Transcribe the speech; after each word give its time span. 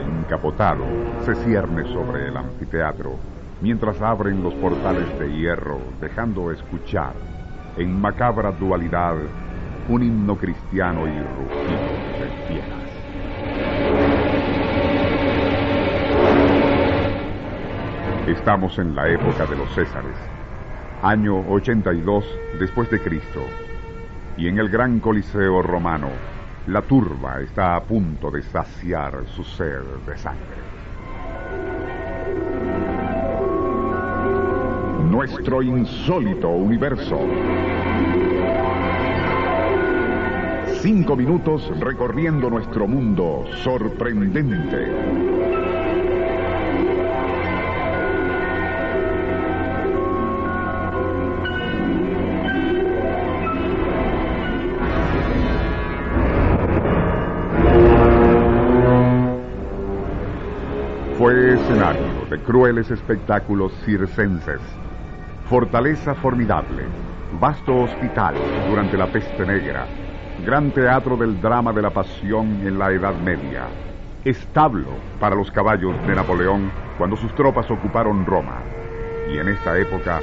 Encapotado 0.00 0.84
se 1.24 1.34
cierne 1.36 1.84
sobre 1.92 2.28
el 2.28 2.36
anfiteatro 2.36 3.18
mientras 3.60 4.00
abren 4.00 4.42
los 4.42 4.54
portales 4.54 5.18
de 5.18 5.30
hierro, 5.32 5.80
dejando 6.00 6.50
escuchar, 6.50 7.12
en 7.76 8.00
macabra 8.00 8.52
dualidad, 8.52 9.16
un 9.88 10.02
himno 10.02 10.36
cristiano 10.36 11.06
y 11.06 11.18
rugido 11.18 11.90
de 12.18 12.30
fieras. 12.48 12.80
Estamos 18.26 18.78
en 18.78 18.94
la 18.94 19.08
época 19.08 19.44
de 19.46 19.56
los 19.56 19.68
Césares, 19.74 20.16
año 21.02 21.40
82 21.50 22.24
después 22.58 22.90
de 22.90 23.00
Cristo, 23.00 23.40
y 24.36 24.48
en 24.48 24.58
el 24.58 24.68
gran 24.70 25.00
Coliseo 25.00 25.62
romano, 25.62 26.08
la 26.66 26.82
turba 26.82 27.40
está 27.40 27.74
a 27.74 27.82
punto 27.82 28.30
de 28.30 28.42
saciar 28.42 29.26
su 29.26 29.42
sed 29.42 29.82
de 30.06 30.16
sangre. 30.16 30.60
Nuestro 35.10 35.62
insólito 35.62 36.50
universo. 36.50 37.18
Cinco 40.82 41.16
minutos 41.16 41.70
recorriendo 41.78 42.48
nuestro 42.48 42.86
mundo 42.86 43.44
sorprendente. 43.62 45.69
Fue 61.20 61.52
escenario 61.52 62.24
de 62.30 62.40
crueles 62.40 62.90
espectáculos 62.90 63.74
circenses, 63.84 64.58
fortaleza 65.50 66.14
formidable, 66.14 66.84
vasto 67.38 67.76
hospital 67.76 68.36
durante 68.70 68.96
la 68.96 69.06
peste 69.06 69.44
negra, 69.44 69.86
gran 70.46 70.70
teatro 70.70 71.18
del 71.18 71.38
drama 71.38 71.74
de 71.74 71.82
la 71.82 71.90
pasión 71.90 72.66
en 72.66 72.78
la 72.78 72.90
Edad 72.90 73.12
Media, 73.16 73.66
establo 74.24 74.88
para 75.20 75.36
los 75.36 75.50
caballos 75.50 75.94
de 76.06 76.14
Napoleón 76.14 76.72
cuando 76.96 77.18
sus 77.18 77.34
tropas 77.34 77.70
ocuparon 77.70 78.24
Roma, 78.24 78.62
y 79.30 79.36
en 79.36 79.48
esta 79.48 79.76
época, 79.76 80.20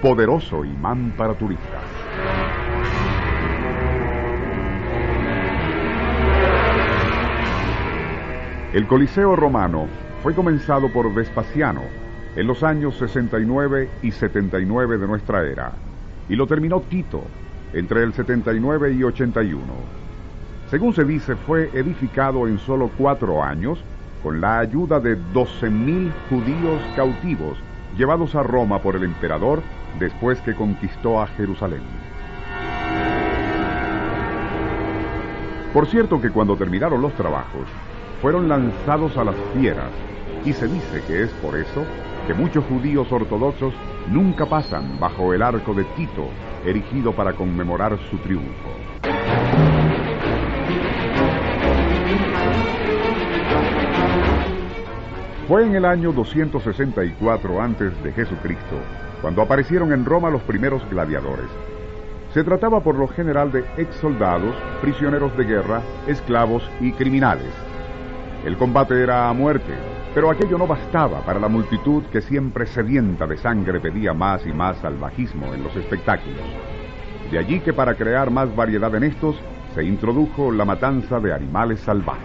poderoso 0.00 0.64
imán 0.64 1.14
para 1.16 1.34
turistas. 1.34 1.82
El 8.72 8.86
Coliseo 8.86 9.34
romano 9.34 9.88
fue 10.28 10.34
comenzado 10.34 10.90
por 10.90 11.10
Vespasiano 11.14 11.80
en 12.36 12.46
los 12.46 12.62
años 12.62 12.98
69 12.98 13.88
y 14.02 14.10
79 14.10 14.98
de 14.98 15.06
nuestra 15.06 15.42
era 15.42 15.72
y 16.28 16.36
lo 16.36 16.46
terminó 16.46 16.82
Tito 16.82 17.22
entre 17.72 18.02
el 18.02 18.12
79 18.12 18.92
y 18.92 19.04
81. 19.04 19.62
Según 20.68 20.92
se 20.92 21.06
dice, 21.06 21.34
fue 21.34 21.70
edificado 21.72 22.46
en 22.46 22.58
solo 22.58 22.90
cuatro 22.98 23.42
años 23.42 23.82
con 24.22 24.38
la 24.42 24.58
ayuda 24.58 25.00
de 25.00 25.16
12.000 25.16 26.12
judíos 26.28 26.82
cautivos 26.94 27.56
llevados 27.96 28.34
a 28.34 28.42
Roma 28.42 28.82
por 28.82 28.96
el 28.96 29.04
emperador 29.04 29.62
después 29.98 30.38
que 30.42 30.54
conquistó 30.54 31.22
a 31.22 31.26
Jerusalén. 31.28 31.80
Por 35.72 35.86
cierto 35.86 36.20
que 36.20 36.28
cuando 36.28 36.54
terminaron 36.54 37.00
los 37.00 37.14
trabajos, 37.14 37.64
fueron 38.20 38.46
lanzados 38.46 39.16
a 39.16 39.24
las 39.24 39.36
fieras 39.54 39.90
y 40.44 40.52
se 40.52 40.66
dice 40.66 41.02
que 41.06 41.22
es 41.22 41.30
por 41.42 41.56
eso 41.56 41.84
que 42.26 42.34
muchos 42.34 42.64
judíos 42.64 43.10
ortodoxos 43.10 43.72
nunca 44.08 44.46
pasan 44.46 44.98
bajo 45.00 45.32
el 45.32 45.42
arco 45.42 45.74
de 45.74 45.84
Tito, 45.96 46.28
erigido 46.64 47.12
para 47.12 47.32
conmemorar 47.32 47.98
su 48.10 48.18
triunfo. 48.18 48.68
Fue 55.48 55.64
en 55.64 55.74
el 55.74 55.86
año 55.86 56.12
264 56.12 57.62
antes 57.62 58.02
de 58.02 58.12
Jesucristo 58.12 58.76
cuando 59.20 59.42
aparecieron 59.42 59.92
en 59.92 60.04
Roma 60.04 60.30
los 60.30 60.42
primeros 60.42 60.88
gladiadores. 60.90 61.48
Se 62.34 62.44
trataba 62.44 62.82
por 62.82 62.96
lo 62.96 63.08
general 63.08 63.50
de 63.50 63.64
ex 63.76 63.96
soldados, 63.96 64.54
prisioneros 64.80 65.36
de 65.36 65.44
guerra, 65.44 65.82
esclavos 66.06 66.62
y 66.80 66.92
criminales. 66.92 67.52
El 68.44 68.56
combate 68.56 69.02
era 69.02 69.28
a 69.28 69.32
muerte, 69.32 69.74
pero 70.18 70.32
aquello 70.32 70.58
no 70.58 70.66
bastaba 70.66 71.20
para 71.20 71.38
la 71.38 71.46
multitud 71.46 72.02
que 72.10 72.20
siempre 72.20 72.66
sedienta 72.66 73.24
de 73.24 73.36
sangre 73.36 73.78
pedía 73.78 74.12
más 74.12 74.44
y 74.46 74.52
más 74.52 74.76
salvajismo 74.78 75.54
en 75.54 75.62
los 75.62 75.76
espectáculos. 75.76 76.42
De 77.30 77.38
allí 77.38 77.60
que 77.60 77.72
para 77.72 77.94
crear 77.94 78.28
más 78.28 78.52
variedad 78.56 78.92
en 78.96 79.04
estos, 79.04 79.36
se 79.76 79.84
introdujo 79.84 80.50
la 80.50 80.64
matanza 80.64 81.20
de 81.20 81.32
animales 81.32 81.78
salvajes. 81.78 82.24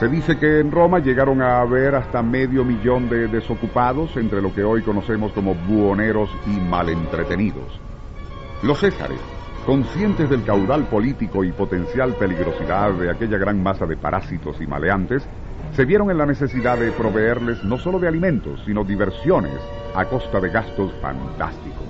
Se 0.00 0.08
dice 0.08 0.36
que 0.36 0.58
en 0.58 0.72
Roma 0.72 0.98
llegaron 0.98 1.40
a 1.40 1.60
haber 1.60 1.94
hasta 1.94 2.20
medio 2.20 2.64
millón 2.64 3.08
de 3.08 3.28
desocupados 3.28 4.16
entre 4.16 4.42
lo 4.42 4.52
que 4.52 4.64
hoy 4.64 4.82
conocemos 4.82 5.30
como 5.34 5.54
buhoneros 5.54 6.30
y 6.48 6.58
malentretenidos. 6.58 7.78
Los 8.64 8.80
Césares, 8.80 9.20
conscientes 9.64 10.28
del 10.28 10.44
caudal 10.44 10.84
político 10.84 11.42
y 11.42 11.52
potencial 11.52 12.14
peligrosidad 12.14 12.92
de 12.92 13.10
aquella 13.10 13.38
gran 13.38 13.62
masa 13.62 13.86
de 13.86 13.96
parásitos 13.96 14.60
y 14.60 14.66
maleantes, 14.66 15.26
se 15.72 15.84
vieron 15.84 16.10
en 16.10 16.18
la 16.18 16.26
necesidad 16.26 16.78
de 16.78 16.92
proveerles 16.92 17.64
no 17.64 17.78
solo 17.78 17.98
de 17.98 18.08
alimentos, 18.08 18.62
sino 18.66 18.84
diversiones 18.84 19.58
a 19.94 20.04
costa 20.04 20.38
de 20.40 20.50
gastos 20.50 20.92
fantásticos. 21.00 21.88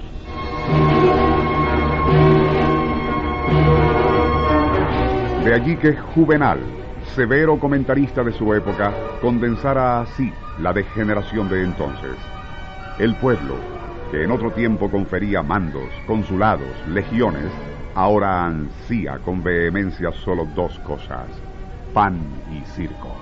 De 5.44 5.52
allí 5.52 5.76
que 5.76 5.94
Juvenal, 5.94 6.60
severo 7.14 7.58
comentarista 7.58 8.22
de 8.22 8.32
su 8.32 8.54
época, 8.54 8.94
condensara 9.20 10.00
así 10.00 10.32
la 10.58 10.72
degeneración 10.72 11.48
de 11.48 11.64
entonces. 11.64 12.16
El 12.98 13.14
pueblo, 13.16 13.56
que 14.14 14.22
en 14.22 14.30
otro 14.30 14.52
tiempo 14.52 14.88
confería 14.88 15.42
mandos, 15.42 15.88
consulados, 16.06 16.68
legiones, 16.86 17.50
ahora 17.96 18.44
ansía 18.46 19.18
con 19.18 19.42
vehemencia 19.42 20.12
solo 20.12 20.46
dos 20.54 20.78
cosas, 20.80 21.26
pan 21.92 22.20
y 22.48 22.60
circo. 22.76 23.12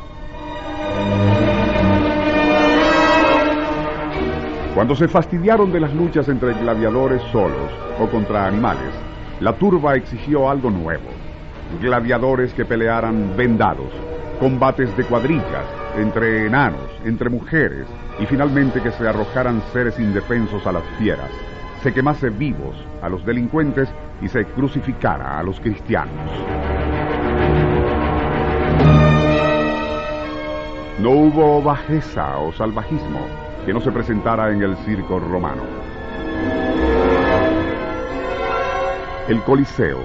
Cuando 4.74 4.94
se 4.94 5.08
fastidiaron 5.08 5.72
de 5.72 5.80
las 5.80 5.94
luchas 5.94 6.28
entre 6.28 6.52
gladiadores 6.52 7.22
solos 7.32 7.72
o 7.98 8.06
contra 8.10 8.46
animales, 8.46 8.92
la 9.40 9.54
turba 9.54 9.94
exigió 9.94 10.50
algo 10.50 10.68
nuevo. 10.68 11.08
Gladiadores 11.80 12.52
que 12.52 12.66
pelearan 12.66 13.34
vendados, 13.34 13.92
combates 14.38 14.94
de 14.98 15.04
cuadrillas, 15.04 15.81
entre 15.96 16.46
enanos, 16.46 16.90
entre 17.04 17.30
mujeres, 17.30 17.86
y 18.18 18.26
finalmente 18.26 18.80
que 18.80 18.92
se 18.92 19.08
arrojaran 19.08 19.62
seres 19.72 19.98
indefensos 19.98 20.66
a 20.66 20.72
las 20.72 20.84
fieras, 20.98 21.30
se 21.82 21.92
quemase 21.92 22.30
vivos 22.30 22.76
a 23.02 23.08
los 23.08 23.24
delincuentes 23.26 23.88
y 24.20 24.28
se 24.28 24.44
crucificara 24.44 25.38
a 25.38 25.42
los 25.42 25.58
cristianos. 25.60 26.30
No 31.00 31.10
hubo 31.10 31.60
bajeza 31.60 32.38
o 32.38 32.52
salvajismo 32.52 33.26
que 33.66 33.72
no 33.72 33.80
se 33.80 33.90
presentara 33.90 34.52
en 34.52 34.62
el 34.62 34.76
circo 34.78 35.18
romano. 35.18 35.62
El 39.28 39.40
Coliseo, 39.42 40.00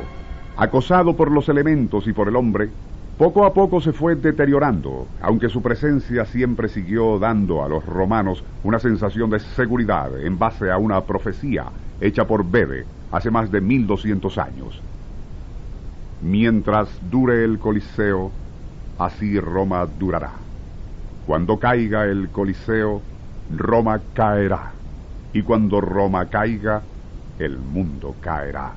acosado 0.56 1.16
por 1.16 1.32
los 1.32 1.50
elementos 1.50 2.08
y 2.08 2.14
por 2.14 2.28
el 2.28 2.36
hombre, 2.36 2.70
Poco 3.18 3.46
a 3.46 3.54
poco 3.54 3.82
se 3.82 3.94
fue 3.94 4.16
deteriorando, 4.16 5.08
aunque 5.24 5.50
su 5.50 5.64
presencia 5.64 6.24
siempre 6.26 6.70
siguió 6.70 7.18
dando 7.18 7.64
a 7.64 7.68
los 7.68 7.84
romanos 7.84 8.44
una 8.64 8.78
sensación 8.78 9.32
de 9.32 9.40
seguridad 9.40 10.24
en 10.24 10.38
base 10.38 10.70
a 10.70 10.78
una 10.78 11.02
profecía 11.02 11.66
hecha 12.00 12.28
por 12.28 12.48
Bebe 12.48 12.86
hace 13.12 13.32
más 13.32 13.52
de 13.52 13.60
1200 13.60 14.38
años. 14.38 14.80
Mientras 16.22 16.90
dure 17.10 17.44
el 17.44 17.58
Coliseo, 17.58 18.30
así 19.00 19.40
Roma 19.40 19.88
durará. 19.88 20.34
Cuando 21.26 21.58
caiga 21.58 22.06
el 22.06 22.30
Coliseo, 22.30 23.02
Roma 23.56 24.00
caerá. 24.14 24.74
Y 25.34 25.42
cuando 25.42 25.82
Roma 25.82 26.28
caiga, 26.28 26.84
el 27.40 27.58
mundo 27.58 28.14
caerá. 28.22 28.74